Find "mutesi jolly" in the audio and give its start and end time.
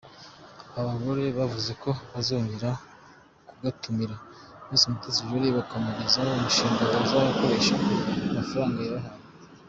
4.91-5.49